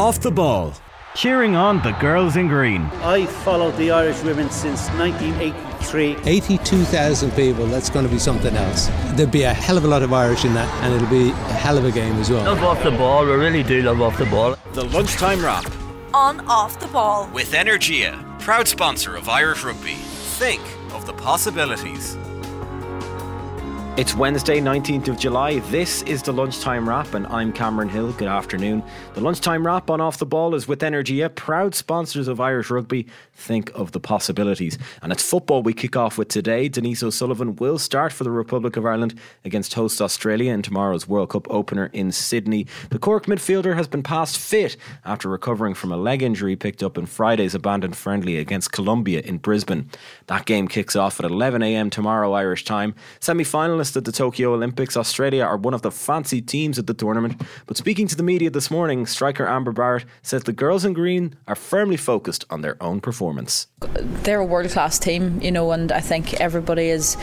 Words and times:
Off 0.00 0.18
the 0.18 0.30
ball. 0.30 0.72
Cheering 1.14 1.56
on 1.56 1.82
the 1.82 1.92
girls 2.00 2.36
in 2.36 2.48
green. 2.48 2.84
I 3.02 3.26
followed 3.26 3.76
the 3.76 3.90
Irish 3.90 4.22
women 4.22 4.48
since 4.48 4.88
1983. 4.92 6.16
82,000 6.24 7.30
people, 7.32 7.66
that's 7.66 7.90
going 7.90 8.06
to 8.06 8.10
be 8.10 8.18
something 8.18 8.56
else. 8.56 8.86
There'll 9.12 9.30
be 9.30 9.42
a 9.42 9.52
hell 9.52 9.76
of 9.76 9.84
a 9.84 9.88
lot 9.88 10.02
of 10.02 10.10
Irish 10.10 10.46
in 10.46 10.54
that, 10.54 10.70
and 10.82 10.94
it'll 10.94 11.06
be 11.10 11.32
a 11.32 11.52
hell 11.52 11.76
of 11.76 11.84
a 11.84 11.92
game 11.92 12.14
as 12.14 12.30
well. 12.30 12.46
Love 12.46 12.62
off 12.62 12.82
the 12.82 12.92
ball, 12.92 13.26
we 13.26 13.32
really 13.32 13.62
do 13.62 13.82
love 13.82 14.00
off 14.00 14.16
the 14.16 14.24
ball. 14.24 14.56
The 14.72 14.86
lunchtime 14.86 15.44
wrap. 15.44 15.70
On 16.14 16.40
Off 16.48 16.80
the 16.80 16.88
Ball. 16.88 17.28
With 17.34 17.52
Energia, 17.52 18.40
proud 18.40 18.68
sponsor 18.68 19.16
of 19.16 19.28
Irish 19.28 19.64
Rugby. 19.64 19.96
Think 19.96 20.62
of 20.94 21.04
the 21.04 21.12
possibilities. 21.12 22.16
It's 24.00 24.14
Wednesday, 24.14 24.62
19th 24.62 25.08
of 25.08 25.18
July. 25.18 25.58
This 25.68 26.00
is 26.04 26.22
the 26.22 26.32
Lunchtime 26.32 26.88
Wrap, 26.88 27.12
and 27.12 27.26
I'm 27.26 27.52
Cameron 27.52 27.90
Hill. 27.90 28.14
Good 28.14 28.28
afternoon. 28.28 28.82
The 29.12 29.20
Lunchtime 29.20 29.66
Wrap 29.66 29.90
on 29.90 30.00
Off 30.00 30.16
the 30.16 30.24
Ball 30.24 30.54
is 30.54 30.66
with 30.66 30.80
Energia, 30.80 31.34
proud 31.34 31.74
sponsors 31.74 32.26
of 32.26 32.40
Irish 32.40 32.70
Rugby. 32.70 33.06
Think 33.34 33.70
of 33.74 33.92
the 33.92 34.00
possibilities. 34.00 34.78
And 35.02 35.12
it's 35.12 35.22
football 35.22 35.62
we 35.62 35.74
kick 35.74 35.96
off 35.96 36.16
with 36.16 36.28
today. 36.28 36.66
Denise 36.70 37.02
O'Sullivan 37.02 37.56
will 37.56 37.78
start 37.78 38.10
for 38.10 38.24
the 38.24 38.30
Republic 38.30 38.78
of 38.78 38.86
Ireland 38.86 39.20
against 39.44 39.74
host 39.74 40.00
Australia 40.00 40.50
in 40.50 40.62
tomorrow's 40.62 41.06
World 41.06 41.28
Cup 41.28 41.46
opener 41.50 41.90
in 41.92 42.10
Sydney. 42.10 42.66
The 42.88 42.98
Cork 42.98 43.26
midfielder 43.26 43.76
has 43.76 43.86
been 43.86 44.02
passed 44.02 44.38
fit 44.38 44.78
after 45.04 45.28
recovering 45.28 45.74
from 45.74 45.92
a 45.92 45.98
leg 45.98 46.22
injury 46.22 46.56
picked 46.56 46.82
up 46.82 46.96
in 46.96 47.04
Friday's 47.04 47.54
abandoned 47.54 47.96
friendly 47.96 48.38
against 48.38 48.72
Colombia 48.72 49.20
in 49.20 49.36
Brisbane. 49.36 49.90
That 50.28 50.46
game 50.46 50.68
kicks 50.68 50.96
off 50.96 51.20
at 51.20 51.30
11am 51.30 51.90
tomorrow 51.90 52.32
Irish 52.32 52.64
time. 52.64 52.94
Semi 53.20 53.44
finalists 53.44 53.89
at 53.96 54.04
the 54.04 54.12
Tokyo 54.12 54.54
Olympics, 54.54 54.96
Australia 54.96 55.44
are 55.44 55.56
one 55.56 55.74
of 55.74 55.82
the 55.82 55.90
fancy 55.90 56.40
teams 56.40 56.78
at 56.78 56.86
the 56.86 56.94
tournament. 56.94 57.40
But 57.66 57.76
speaking 57.76 58.06
to 58.08 58.16
the 58.16 58.22
media 58.22 58.50
this 58.50 58.70
morning, 58.70 59.06
striker 59.06 59.46
Amber 59.46 59.72
Barrett 59.72 60.04
says 60.22 60.44
the 60.44 60.52
girls 60.52 60.84
in 60.84 60.92
green 60.92 61.36
are 61.46 61.54
firmly 61.54 61.96
focused 61.96 62.44
on 62.50 62.60
their 62.60 62.76
own 62.82 63.00
performance. 63.00 63.66
They're 64.24 64.40
a 64.40 64.44
world 64.44 64.70
class 64.70 64.98
team, 64.98 65.40
you 65.42 65.50
know, 65.50 65.72
and 65.72 65.92
I 65.92 66.00
think 66.00 66.34
everybody 66.40 66.88
is 66.88 67.16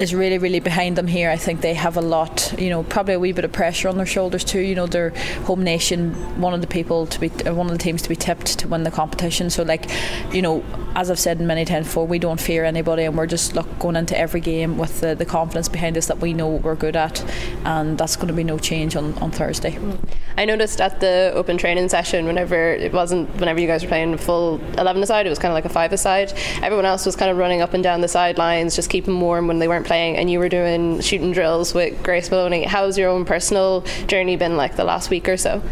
is 0.00 0.14
really, 0.14 0.38
really 0.38 0.60
behind 0.60 0.96
them 0.96 1.06
here. 1.06 1.30
I 1.30 1.36
think 1.36 1.60
they 1.60 1.74
have 1.74 1.96
a 1.96 2.00
lot, 2.00 2.54
you 2.58 2.70
know, 2.70 2.82
probably 2.84 3.14
a 3.14 3.20
wee 3.20 3.32
bit 3.32 3.44
of 3.44 3.52
pressure 3.52 3.88
on 3.88 3.96
their 3.96 4.06
shoulders 4.06 4.44
too. 4.44 4.60
You 4.60 4.74
know, 4.74 4.86
their 4.86 5.10
home 5.44 5.62
nation, 5.62 6.14
one 6.40 6.54
of 6.54 6.60
the 6.60 6.66
people 6.66 7.06
to 7.06 7.20
be, 7.20 7.30
uh, 7.44 7.54
one 7.54 7.66
of 7.66 7.72
the 7.72 7.82
teams 7.82 8.02
to 8.02 8.08
be 8.08 8.16
tipped 8.16 8.58
to 8.60 8.68
win 8.68 8.84
the 8.84 8.90
competition. 8.90 9.50
So, 9.50 9.62
like, 9.62 9.90
you 10.32 10.42
know, 10.42 10.64
as 10.94 11.10
I've 11.10 11.18
said 11.18 11.40
in 11.40 11.46
many 11.46 11.64
times 11.64 11.86
before, 11.86 12.06
we 12.06 12.18
don't 12.18 12.40
fear 12.40 12.64
anybody, 12.64 13.04
and 13.04 13.16
we're 13.16 13.26
just 13.26 13.54
look, 13.54 13.66
going 13.78 13.96
into 13.96 14.18
every 14.18 14.40
game 14.40 14.78
with 14.78 15.00
the, 15.00 15.14
the 15.14 15.24
confidence 15.24 15.68
behind 15.68 15.96
us 15.98 16.06
that 16.06 16.18
we 16.18 16.32
know 16.32 16.48
we're 16.48 16.74
good 16.74 16.96
at, 16.96 17.22
and 17.64 17.98
that's 17.98 18.16
going 18.16 18.28
to 18.28 18.34
be 18.34 18.44
no 18.44 18.58
change 18.58 18.96
on, 18.96 19.14
on 19.18 19.30
Thursday. 19.30 19.72
Mm. 19.72 19.98
I 20.36 20.44
noticed 20.44 20.80
at 20.80 21.00
the 21.00 21.32
open 21.34 21.58
training 21.58 21.88
session, 21.88 22.24
whenever 22.24 22.72
it 22.72 22.92
wasn't, 22.92 23.28
whenever 23.36 23.60
you 23.60 23.66
guys 23.66 23.82
were 23.82 23.88
playing 23.88 24.16
full 24.16 24.60
11 24.78 25.02
aside, 25.02 25.26
it 25.26 25.30
was 25.30 25.38
kind 25.38 25.50
of 25.50 25.54
like 25.54 25.64
a 25.64 25.68
5 25.68 25.92
aside. 25.92 26.32
Everyone 26.62 26.86
else 26.86 27.04
was 27.04 27.16
kind 27.16 27.30
of 27.30 27.36
running 27.36 27.60
up 27.60 27.74
and 27.74 27.82
down 27.82 28.00
the 28.00 28.08
sidelines, 28.08 28.76
just 28.76 28.88
keeping 28.88 29.20
warm 29.20 29.48
when 29.48 29.58
they 29.58 29.68
weren't 29.68 29.86
playing, 29.86 30.16
and 30.16 30.30
you 30.30 30.38
were 30.38 30.48
doing 30.48 31.00
shooting 31.00 31.32
drills 31.32 31.74
with 31.74 32.02
Grace 32.02 32.30
Moloney. 32.30 32.64
How's 32.64 32.96
your 32.96 33.10
own 33.10 33.24
personal 33.24 33.80
journey 34.06 34.36
been 34.36 34.56
like 34.56 34.76
the 34.76 34.84
last 34.84 35.10
week 35.10 35.28
or 35.28 35.36
so? 35.36 35.62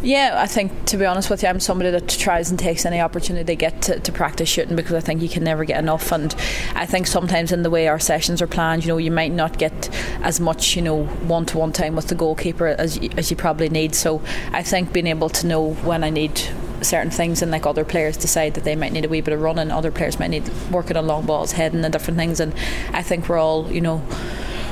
Yeah, 0.00 0.36
I 0.36 0.46
think 0.46 0.86
to 0.86 0.96
be 0.96 1.04
honest 1.04 1.28
with 1.28 1.42
you, 1.42 1.48
I'm 1.48 1.58
somebody 1.58 1.90
that 1.90 2.08
tries 2.08 2.50
and 2.50 2.58
takes 2.58 2.86
any 2.86 3.00
opportunity 3.00 3.42
they 3.42 3.56
get 3.56 3.82
to, 3.82 3.98
to 3.98 4.12
practice 4.12 4.48
shooting 4.48 4.76
because 4.76 4.94
I 4.94 5.00
think 5.00 5.22
you 5.22 5.28
can 5.28 5.42
never 5.42 5.64
get 5.64 5.80
enough. 5.80 6.12
And 6.12 6.32
I 6.74 6.86
think 6.86 7.08
sometimes 7.08 7.50
in 7.50 7.64
the 7.64 7.70
way 7.70 7.88
our 7.88 7.98
sessions 7.98 8.40
are 8.40 8.46
planned, 8.46 8.84
you 8.84 8.88
know, 8.88 8.98
you 8.98 9.10
might 9.10 9.32
not 9.32 9.58
get 9.58 9.90
as 10.22 10.38
much, 10.38 10.76
you 10.76 10.82
know, 10.82 11.04
one 11.04 11.46
to 11.46 11.58
one 11.58 11.72
time 11.72 11.96
with 11.96 12.06
the 12.06 12.14
goalkeeper 12.14 12.68
as 12.68 13.00
as 13.16 13.30
you 13.32 13.36
probably 13.36 13.68
need. 13.68 13.96
So 13.96 14.22
I 14.52 14.62
think 14.62 14.92
being 14.92 15.08
able 15.08 15.30
to 15.30 15.46
know 15.48 15.72
when 15.74 16.04
I 16.04 16.10
need 16.10 16.40
certain 16.80 17.10
things 17.10 17.42
and 17.42 17.50
like 17.50 17.66
other 17.66 17.84
players 17.84 18.16
decide 18.16 18.54
that 18.54 18.62
they 18.62 18.76
might 18.76 18.92
need 18.92 19.04
a 19.04 19.08
wee 19.08 19.20
bit 19.20 19.34
of 19.34 19.40
running 19.40 19.68
other 19.72 19.90
players 19.90 20.20
might 20.20 20.28
need 20.28 20.48
working 20.70 20.96
on 20.96 21.08
long 21.08 21.26
balls 21.26 21.50
heading 21.50 21.84
and 21.84 21.92
different 21.92 22.16
things 22.16 22.38
and 22.38 22.54
I 22.92 23.02
think 23.02 23.28
we're 23.28 23.36
all 23.36 23.68
you 23.72 23.80
know 23.80 24.00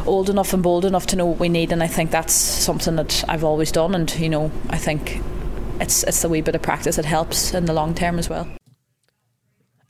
old 0.07 0.31
enough 0.31 0.53
and 0.53 0.63
bold 0.63 0.85
enough 0.85 1.07
to 1.09 1.17
know 1.17 1.27
what 1.27 1.39
we 1.39 1.49
need 1.49 1.73
and 1.73 1.83
I 1.83 1.87
think 1.87 2.11
that's 2.11 2.33
something 2.33 2.97
that 2.97 3.25
I've 3.29 3.45
always 3.45 3.73
done 3.73 3.95
and 3.95 4.13
you 4.19 4.29
know 4.29 4.51
I 4.71 4.79
think 4.79 5.21
it's 5.81 6.03
it's 6.05 6.25
a 6.25 6.29
wee 6.29 6.41
bit 6.41 6.55
of 6.55 6.63
practice 6.63 6.97
that 6.97 7.05
helps 7.05 7.55
in 7.55 7.67
the 7.67 7.73
long 7.73 7.95
term 7.95 8.19
as 8.19 8.29
well 8.29 8.49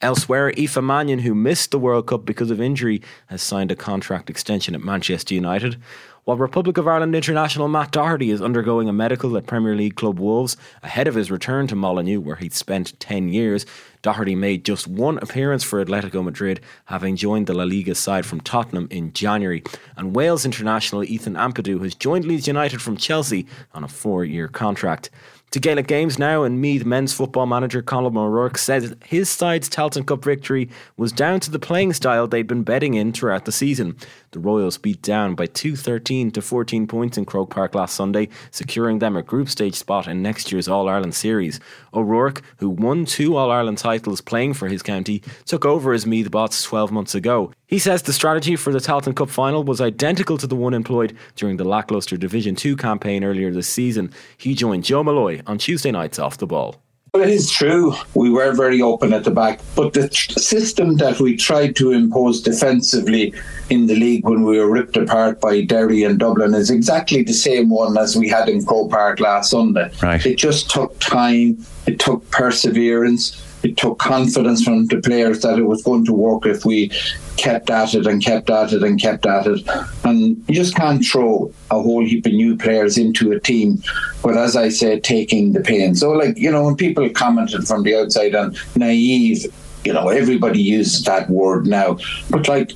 Elsewhere, 0.03 0.53
Aoife 0.59 0.77
Mannion, 0.82 1.21
who 1.21 1.34
missed 1.34 1.71
the 1.71 1.78
World 1.78 2.06
Cup 2.06 2.27
because 2.27 2.50
of 2.50 2.60
injury, 2.60 3.00
has 3.28 3.43
signed 3.43 3.72
a 3.72 3.75
contract 3.77 4.28
extension 4.28 4.75
at 4.75 4.82
Manchester 4.82 5.34
United. 5.34 5.78
While 6.25 6.37
Republic 6.37 6.77
of 6.77 6.87
Ireland 6.87 7.15
international 7.15 7.69
Matt 7.69 7.93
Doherty 7.93 8.31
is 8.31 8.43
undergoing 8.43 8.91
a 8.91 8.93
medical 8.93 9.37
at 9.38 9.47
Premier 9.47 9.75
League 9.75 9.94
club 9.94 10.19
Wolves 10.19 10.56
ahead 10.83 11.09
of 11.09 11.15
his 11.15 11.31
return 11.31 11.66
to 11.69 11.77
Molineux, 11.77 12.21
where 12.21 12.37
he'd 12.37 12.53
spent 12.53 13.00
10 13.00 13.31
years, 13.31 13.65
Doherty 14.06 14.37
made 14.37 14.65
just 14.65 14.87
one 14.87 15.19
appearance 15.19 15.65
for 15.65 15.84
Atletico 15.84 16.22
Madrid, 16.22 16.61
having 16.84 17.17
joined 17.17 17.49
the 17.49 17.55
La 17.55 17.65
Liga 17.65 17.93
side 17.93 18.25
from 18.25 18.41
Tottenham 18.41 18.87
in 18.89 19.12
January. 19.12 19.65
And 19.97 20.15
Wales 20.15 20.44
international 20.44 21.03
Ethan 21.03 21.34
Ampadu 21.34 21.83
has 21.83 21.93
joined 21.97 22.25
Leeds 22.25 22.47
United 22.47 22.81
from 22.81 22.97
Chelsea 22.97 23.47
on 23.75 23.83
a 23.83 23.89
four 23.89 24.25
year 24.25 24.47
contract. 24.47 25.11
To 25.56 25.61
Gaelic 25.61 25.87
Games 25.87 26.19
now, 26.19 26.43
and 26.43 26.61
Meath 26.61 26.84
men's 26.84 27.15
football 27.15 27.47
manager 27.47 27.81
Colm 27.81 28.19
O'Rourke 28.19 28.59
said 28.59 29.03
his 29.06 29.31
side's 29.31 29.71
Tailteann 29.71 30.06
Cup 30.06 30.22
victory 30.22 30.69
was 30.99 31.12
down 31.12 31.41
to 31.41 31.50
the 31.50 31.59
playing 31.59 31.94
style 31.94 32.27
they'd 32.27 32.47
been 32.47 32.62
betting 32.62 32.93
in 32.93 33.11
throughout 33.11 33.47
the 33.47 33.53
season. 33.53 33.97
The 34.33 34.39
Royals 34.39 34.77
beat 34.77 35.00
down 35.00 35.34
by 35.34 35.47
213 35.47 36.31
to 36.33 36.43
14 36.43 36.87
points 36.87 37.16
in 37.16 37.25
Croke 37.25 37.49
Park 37.49 37.75
last 37.75 37.95
Sunday, 37.95 38.28
securing 38.50 38.99
them 38.99 39.16
a 39.16 39.22
group 39.22 39.49
stage 39.49 39.77
spot 39.77 40.06
in 40.06 40.21
next 40.21 40.53
year's 40.53 40.69
All 40.69 40.91
Ireland 40.91 41.15
series. 41.15 41.59
O'Rourke, 41.95 42.43
who 42.59 42.69
won 42.69 43.06
two 43.06 43.34
All 43.34 43.50
Ireland 43.50 43.78
titles 43.78 44.21
playing 44.21 44.53
for 44.53 44.69
his 44.69 44.83
county, 44.83 45.22
took 45.47 45.65
over 45.65 45.95
as 45.95 46.05
Meath 46.05 46.31
boss 46.31 46.65
12 46.65 46.93
months 46.93 47.15
ago. 47.15 47.50
He 47.69 47.81
says 47.81 48.03
the 48.03 48.12
strategy 48.12 48.54
for 48.54 48.72
the 48.72 48.78
Tailteann 48.78 49.16
Cup 49.16 49.28
final 49.28 49.65
was 49.65 49.81
identical 49.81 50.38
to 50.38 50.47
the 50.47 50.54
one 50.54 50.72
employed 50.72 51.16
during 51.34 51.56
the 51.56 51.65
lacklustre 51.65 52.16
Division 52.16 52.54
2 52.54 52.77
campaign 52.77 53.25
earlier 53.25 53.50
this 53.50 53.66
season. 53.66 54.12
He 54.37 54.54
joined 54.54 54.84
Joe 54.84 55.03
Molloy 55.03 55.43
on 55.49 55.59
Tuesday 55.59 55.91
nights 55.91 56.21
off 56.21 56.38
the 56.38 56.47
ball. 56.47 56.77
Well, 57.12 57.25
it 57.25 57.31
is 57.31 57.50
true. 57.50 57.94
We 58.15 58.31
were 58.31 58.53
very 58.53 58.82
open 58.82 59.12
at 59.12 59.25
the 59.25 59.31
back, 59.31 59.60
but 59.75 59.94
the 59.94 60.09
system 60.12 60.97
that 60.99 61.19
we 61.19 61.34
tried 61.37 61.75
to 61.77 61.91
impose 61.91 62.43
defensively 62.43 63.32
in 63.71 63.87
the 63.87 63.97
league 63.97 64.28
when 64.28 64.43
we 64.43 64.59
were 64.59 64.71
ripped 64.71 64.97
apart 64.97 65.41
by 65.41 65.62
Derry 65.62 66.04
and 66.04 66.19
Dublin 66.19 66.53
is 66.54 66.71
exactly 66.71 67.22
the 67.22 67.33
same 67.33 67.71
one 67.71 67.97
as 67.97 68.16
we 68.16 68.28
had 68.28 68.48
in 68.48 68.65
Croke 68.65 68.91
Park 68.91 69.19
last 69.19 69.50
Sunday. 69.50 69.91
Right. 70.03 70.25
It 70.25 70.37
just 70.37 70.71
took 70.71 70.97
time, 71.00 71.59
it 71.87 71.98
took 71.98 72.31
perseverance, 72.31 73.43
it 73.62 73.77
took 73.77 73.99
confidence 73.99 74.62
from 74.62 74.87
the 74.87 75.00
players 75.00 75.41
that 75.43 75.59
it 75.59 75.65
was 75.65 75.83
going 75.83 76.05
to 76.05 76.12
work 76.12 76.47
if 76.47 76.65
we 76.65 76.91
kept 77.37 77.71
at 77.71 77.94
it 77.94 78.06
and 78.06 78.25
kept 78.25 78.50
at 78.50 78.72
it 78.72 78.83
and 78.83 79.00
kept 79.00 79.27
at 79.27 79.47
it. 79.47 79.67
And 80.05 80.43
you 80.49 80.55
just 80.55 80.75
can't 80.75 81.05
throw 81.05 81.53
a 81.71 81.81
whole 81.81 82.05
heap 82.05 82.27
of 82.27 82.33
new 82.33 82.56
players 82.56 82.97
into 82.99 83.33
a 83.33 83.41
team, 83.41 83.83
but 84.22 84.37
as 84.37 84.56
I 84.56 84.69
said, 84.69 85.05
taking 85.05 85.53
the 85.53 85.61
pain. 85.61 85.95
So, 85.95 86.12
like, 86.12 86.39
you 86.39 86.50
know, 86.50 86.65
when 86.65 86.77
people 86.77 87.09
commented 87.11 87.66
from 87.66 87.83
the 87.83 87.97
outside 87.97 88.34
on 88.34 88.56
naive, 88.75 89.47
you 89.84 89.93
know, 89.93 90.09
everybody 90.09 90.62
uses 90.62 91.05
that 91.05 91.28
word 91.31 91.66
now, 91.66 91.99
but 92.31 92.49
like, 92.49 92.72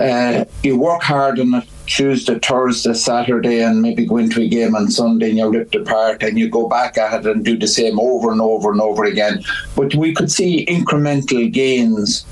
uh, 0.00 0.44
you 0.62 0.78
work 0.78 1.02
hard 1.02 1.38
on 1.38 1.54
it. 1.54 1.68
Tuesday, 1.86 2.38
Thursday, 2.38 2.94
Saturday, 2.94 3.62
and 3.62 3.82
maybe 3.82 4.06
go 4.06 4.18
into 4.18 4.40
a 4.40 4.48
game 4.48 4.74
on 4.74 4.90
Sunday 4.90 5.30
and 5.30 5.38
you're 5.38 5.50
ripped 5.50 5.74
apart 5.74 6.22
and 6.22 6.38
you 6.38 6.48
go 6.48 6.68
back 6.68 6.96
at 6.98 7.26
it 7.26 7.26
and 7.26 7.44
do 7.44 7.56
the 7.56 7.66
same 7.66 7.98
over 7.98 8.30
and 8.32 8.40
over 8.40 8.70
and 8.70 8.80
over 8.80 9.04
again. 9.04 9.42
But 9.76 9.94
we 9.94 10.14
could 10.14 10.30
see 10.30 10.66
incremental 10.66 11.50
gains 11.52 12.24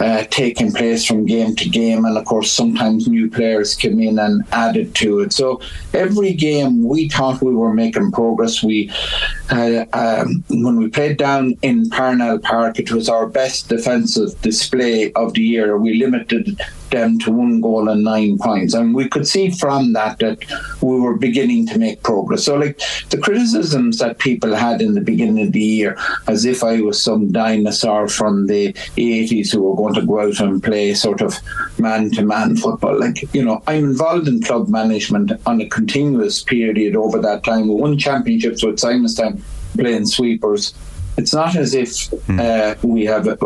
uh, 0.00 0.24
taking 0.30 0.72
place 0.72 1.04
from 1.06 1.24
game 1.24 1.56
to 1.56 1.68
game, 1.68 2.04
and 2.04 2.18
of 2.18 2.24
course, 2.26 2.52
sometimes 2.52 3.08
new 3.08 3.30
players 3.30 3.74
came 3.74 3.98
in 4.00 4.18
and 4.18 4.42
added 4.52 4.94
to 4.94 5.20
it. 5.20 5.32
So 5.32 5.60
every 5.94 6.34
game, 6.34 6.84
we 6.84 7.08
thought 7.08 7.42
we 7.42 7.54
were 7.54 7.72
making 7.72 8.12
progress. 8.12 8.62
We, 8.62 8.90
uh, 9.50 9.86
um, 9.92 10.44
when 10.50 10.76
we 10.76 10.88
played 10.88 11.16
down 11.16 11.56
in 11.62 11.88
Parnell 11.88 12.38
Park, 12.38 12.78
it 12.78 12.92
was 12.92 13.08
our 13.08 13.26
best 13.26 13.68
defensive 13.68 14.40
display 14.42 15.12
of 15.14 15.32
the 15.32 15.42
year. 15.42 15.78
We 15.78 15.94
limited 15.94 16.60
to 16.96 17.30
one 17.30 17.60
goal 17.60 17.88
and 17.88 18.04
nine 18.04 18.38
points, 18.38 18.74
and 18.74 18.94
we 18.94 19.08
could 19.08 19.26
see 19.26 19.50
from 19.50 19.92
that 19.92 20.18
that 20.18 20.44
we 20.82 20.98
were 20.98 21.16
beginning 21.16 21.66
to 21.68 21.78
make 21.78 22.02
progress. 22.02 22.44
So, 22.44 22.56
like 22.56 22.80
the 23.10 23.18
criticisms 23.18 23.98
that 23.98 24.18
people 24.18 24.54
had 24.54 24.80
in 24.80 24.94
the 24.94 25.00
beginning 25.00 25.46
of 25.46 25.52
the 25.52 25.60
year, 25.60 25.98
as 26.26 26.44
if 26.44 26.62
I 26.64 26.80
was 26.80 27.02
some 27.02 27.32
dinosaur 27.32 28.08
from 28.08 28.46
the 28.46 28.72
80s 28.96 29.52
who 29.52 29.62
were 29.62 29.76
going 29.76 29.94
to 29.94 30.06
go 30.06 30.20
out 30.20 30.40
and 30.40 30.62
play 30.62 30.94
sort 30.94 31.20
of 31.20 31.34
man 31.78 32.10
to 32.12 32.22
man 32.22 32.56
football. 32.56 32.98
Like, 32.98 33.32
you 33.34 33.44
know, 33.44 33.62
I'm 33.66 33.84
involved 33.84 34.28
in 34.28 34.42
club 34.42 34.68
management 34.68 35.32
on 35.46 35.60
a 35.60 35.68
continuous 35.68 36.42
period 36.42 36.96
over 36.96 37.18
that 37.20 37.44
time. 37.44 37.68
We 37.68 37.74
won 37.74 37.98
championships 37.98 38.64
with 38.64 38.76
Simonstown 38.76 39.40
playing 39.76 40.06
sweepers. 40.06 40.74
It's 41.16 41.32
not 41.32 41.56
as 41.56 41.74
if 41.74 42.12
uh, 42.28 42.74
we 42.82 43.04
have, 43.04 43.26
a, 43.26 43.38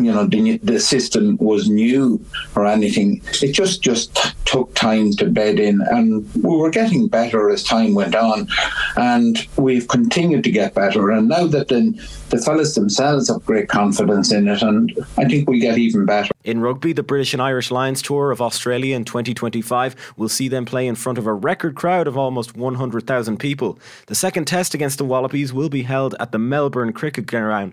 you 0.00 0.12
know, 0.12 0.26
the, 0.26 0.58
the 0.58 0.80
system 0.80 1.36
was 1.38 1.68
new 1.68 2.24
or 2.56 2.66
anything. 2.66 3.20
It 3.42 3.52
just 3.52 3.82
just 3.82 4.14
t- 4.16 4.30
took 4.44 4.74
time 4.74 5.12
to 5.12 5.26
bed 5.26 5.60
in, 5.60 5.80
and 5.90 6.32
we 6.34 6.56
were 6.56 6.70
getting 6.70 7.08
better 7.08 7.50
as 7.50 7.62
time 7.62 7.94
went 7.94 8.14
on, 8.14 8.48
and 8.96 9.46
we've 9.56 9.88
continued 9.88 10.44
to 10.44 10.50
get 10.50 10.74
better. 10.74 11.10
And 11.10 11.28
now 11.28 11.46
that 11.46 11.68
the 11.68 11.92
the 12.30 12.38
fellas 12.38 12.74
themselves 12.74 13.28
have 13.28 13.44
great 13.44 13.68
confidence 13.68 14.32
in 14.32 14.48
it, 14.48 14.62
and 14.62 14.92
I 15.16 15.24
think 15.24 15.48
we'll 15.48 15.60
get 15.60 15.78
even 15.78 16.06
better. 16.06 16.30
In 16.44 16.60
rugby, 16.60 16.92
the 16.92 17.02
British 17.02 17.34
and 17.34 17.42
Irish 17.42 17.70
Lions 17.70 18.00
Tour 18.00 18.30
of 18.30 18.40
Australia 18.40 18.96
in 18.96 19.04
2025 19.04 20.14
will 20.16 20.28
see 20.28 20.48
them 20.48 20.64
play 20.64 20.86
in 20.86 20.94
front 20.94 21.18
of 21.18 21.26
a 21.26 21.32
record 21.32 21.74
crowd 21.74 22.06
of 22.06 22.16
almost 22.16 22.56
100,000 22.56 23.38
people. 23.38 23.78
The 24.06 24.14
second 24.14 24.46
test 24.46 24.74
against 24.74 24.98
the 24.98 25.04
Wallabies 25.04 25.52
will 25.52 25.68
be 25.68 25.82
held 25.82 26.14
at 26.20 26.32
the 26.32 26.38
Melbourne 26.38 26.92
Cricket 26.92 27.17
Ground. 27.26 27.72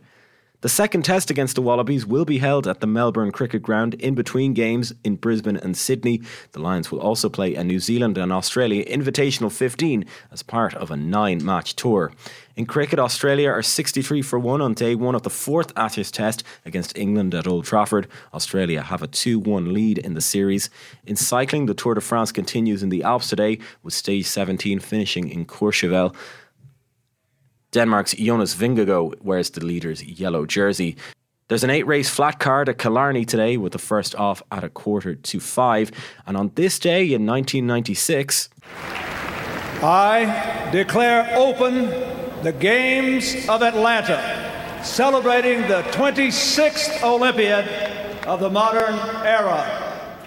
The 0.66 0.70
second 0.70 1.04
test 1.04 1.30
against 1.30 1.54
the 1.54 1.62
Wallabies 1.62 2.08
will 2.08 2.26
be 2.26 2.40
held 2.40 2.66
at 2.66 2.80
the 2.80 2.88
Melbourne 2.88 3.32
Cricket 3.32 3.62
Ground 3.62 3.94
in 3.94 4.16
between 4.16 4.56
games 4.56 4.94
in 5.04 5.16
Brisbane 5.16 5.58
and 5.58 5.78
Sydney. 5.78 6.24
The 6.54 6.60
Lions 6.60 6.90
will 6.90 7.00
also 7.00 7.30
play 7.30 7.54
a 7.54 7.64
New 7.64 7.80
Zealand 7.80 8.18
and 8.18 8.34
Australia 8.34 8.84
Invitational 8.86 9.52
15 9.52 10.06
as 10.32 10.42
part 10.42 10.74
of 10.74 10.90
a 10.90 10.98
nine 10.98 11.46
match 11.46 11.76
tour. 11.76 12.12
In 12.56 12.66
cricket, 12.66 12.98
Australia 12.98 13.52
are 13.52 13.62
63 13.62 14.24
for 14.24 14.40
1 14.40 14.60
on 14.60 14.74
day 14.74 14.96
one 14.96 15.14
of 15.14 15.22
the 15.22 15.30
fourth 15.30 15.72
Ashes 15.78 16.10
Test 16.10 16.44
against 16.66 16.98
England 16.98 17.36
at 17.36 17.46
Old 17.46 17.66
Trafford. 17.66 18.08
Australia 18.34 18.82
have 18.82 19.04
a 19.04 19.08
2 19.08 19.38
1 19.38 19.72
lead 19.72 20.00
in 20.00 20.16
the 20.16 20.22
series. 20.22 20.72
In 21.06 21.16
cycling, 21.16 21.68
the 21.68 21.76
Tour 21.76 21.94
de 21.94 22.02
France 22.02 22.32
continues 22.32 22.82
in 22.82 22.90
the 22.90 23.04
Alps 23.04 23.30
today, 23.30 23.60
with 23.84 23.94
stage 23.94 24.26
17 24.26 24.80
finishing 24.80 25.30
in 25.30 25.46
Courchevel. 25.46 26.16
Denmark's 27.76 28.14
Jonas 28.14 28.56
Vingegaard 28.56 29.22
wears 29.22 29.50
the 29.50 29.66
leader's 29.66 30.02
yellow 30.02 30.46
jersey. 30.46 30.96
There's 31.50 31.66
an 31.66 31.70
eight 31.70 31.86
race 31.86 32.10
flat 32.10 32.40
card 32.40 32.70
at 32.70 32.78
Killarney 32.78 33.26
today, 33.26 33.58
with 33.58 33.74
the 33.74 33.80
first 33.80 34.16
off 34.16 34.42
at 34.50 34.64
a 34.64 34.70
quarter 34.70 35.14
to 35.14 35.40
five. 35.42 35.92
And 36.26 36.38
on 36.38 36.52
this 36.56 36.80
day 36.80 37.02
in 37.02 37.26
1996, 37.26 38.48
I 39.84 40.70
declare 40.72 41.30
open 41.36 41.88
the 42.44 42.54
Games 42.58 43.46
of 43.50 43.62
Atlanta, 43.62 44.80
celebrating 44.82 45.64
the 45.64 45.82
26th 45.92 47.04
Olympiad 47.04 47.68
of 48.26 48.40
the 48.40 48.50
modern 48.50 48.98
era. 49.26 49.85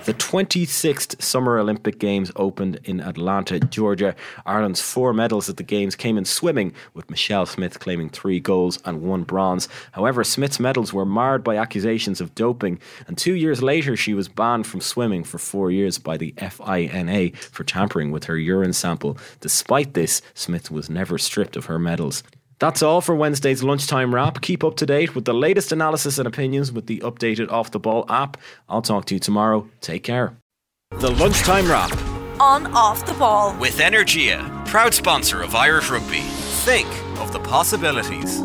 The 0.09 0.15
26th 0.15 1.21
Summer 1.21 1.59
Olympic 1.59 1.99
Games 1.99 2.33
opened 2.35 2.81
in 2.85 2.99
Atlanta, 2.99 3.61
Georgia. 3.61 4.17
Ireland's 4.47 4.81
four 4.81 5.13
medals 5.13 5.51
at 5.51 5.59
the 5.59 5.63
Games 5.63 5.95
came 5.95 6.17
in 6.17 6.25
swimming, 6.25 6.73
with 6.95 7.11
Michelle 7.11 7.45
Smith 7.45 7.79
claiming 7.79 8.09
three 8.09 8.41
golds 8.41 8.79
and 8.87 9.03
one 9.03 9.25
bronze. 9.25 9.69
However, 9.93 10.25
Smith's 10.25 10.59
medals 10.59 10.95
were 10.95 11.05
marred 11.05 11.45
by 11.45 11.59
accusations 11.59 12.23
of 12.23 12.35
doping, 12.35 12.81
and 13.07 13.19
two 13.19 13.35
years 13.35 13.63
later, 13.63 13.99
she 13.99 14.15
was 14.15 14.29
banned 14.29 14.67
from 14.67 14.81
swimming 14.81 15.25
for 15.25 15.37
four 15.37 15.71
years 15.71 15.99
by 15.99 16.17
the 16.17 16.33
FINA 16.39 17.37
for 17.37 17.65
tampering 17.65 18.11
with 18.11 18.25
her 18.25 18.39
urine 18.39 18.73
sample. 18.73 19.19
Despite 19.41 19.93
this, 19.93 20.23
Smith 20.33 20.71
was 20.71 20.89
never 20.89 21.19
stripped 21.19 21.55
of 21.55 21.67
her 21.67 21.79
medals. 21.79 22.23
That's 22.59 22.83
all 22.83 23.01
for 23.01 23.15
Wednesday's 23.15 23.63
lunchtime 23.63 24.15
wrap. 24.15 24.41
Keep 24.41 24.65
up 24.65 24.77
to 24.77 24.87
date 24.87 25.15
with 25.15 25.25
the 25.25 25.35
latest 25.35 25.71
analysis 25.73 26.19
and 26.19 26.27
opinions 26.27 26.73
with 26.73 26.87
the 26.87 26.99
updated 27.01 27.51
Off 27.53 27.71
the 27.71 27.79
Ball 27.79 28.05
app. 28.09 28.37
I'll 28.69 28.83
talk 28.83 29.05
to 29.07 29.15
you 29.15 29.21
tomorrow. 29.21 29.69
Take 29.81 30.03
care. 30.03 30.37
The 30.99 31.11
lunchtime 31.13 31.69
wrap 31.69 31.97
On 32.41 32.67
Off 32.75 33.07
the 33.07 33.15
Ball. 33.15 33.57
with 33.61 33.79
Energia, 33.79 34.67
proud 34.67 34.93
sponsor 34.95 35.41
of 35.43 35.55
Irish 35.55 35.91
Rugby. 35.91 36.21
Think 36.65 36.89
of 37.19 37.33
the 37.33 37.41
possibilities. 37.41 38.41